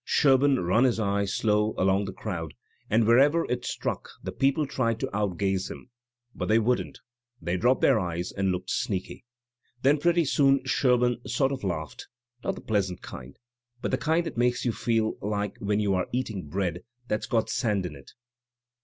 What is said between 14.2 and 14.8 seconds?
that makes you